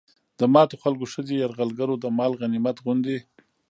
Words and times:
د 0.39 0.41
ماتو 0.53 0.75
خلکو 0.83 1.05
ښځې 1.13 1.35
يرغلګرو 1.43 1.95
د 2.03 2.05
مال 2.17 2.31
غنميت 2.39 2.77
غوندې 2.83 3.17